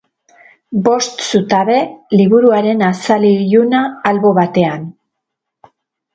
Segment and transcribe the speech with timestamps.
[0.87, 1.75] Bost zutabe,
[2.21, 4.91] liburuaren azal iluna albo batean.